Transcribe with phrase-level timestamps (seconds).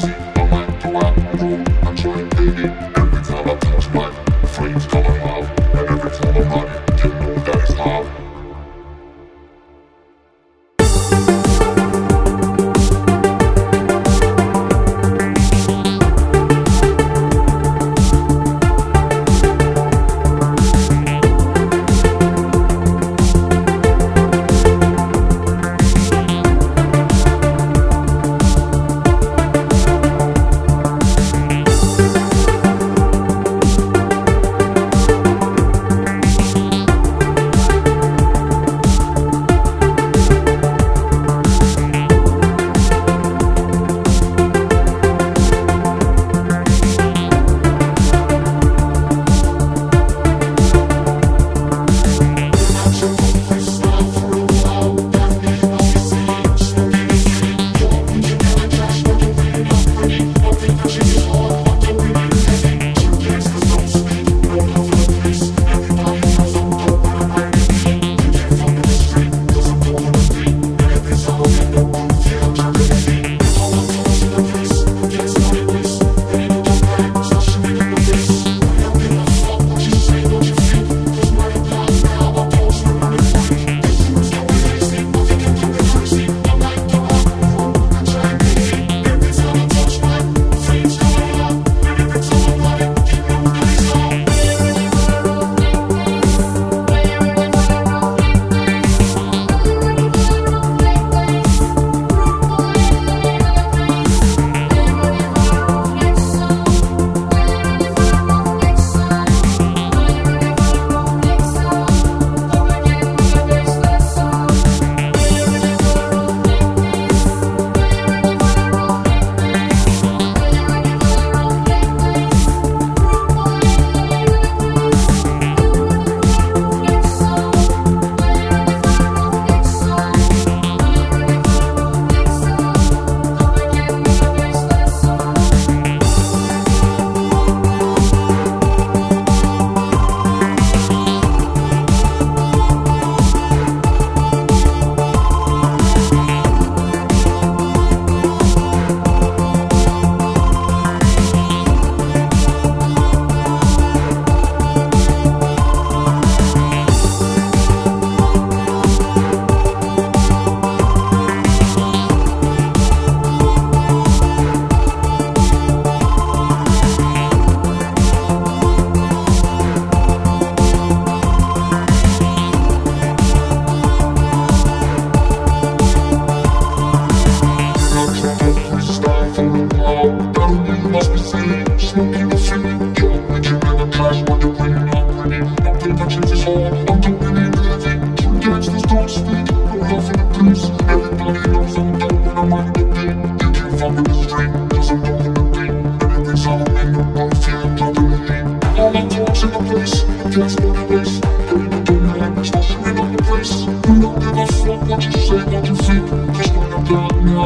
[0.00, 0.14] crazy.
[0.36, 2.87] I went to my room, I tried dating.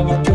[0.00, 0.29] Just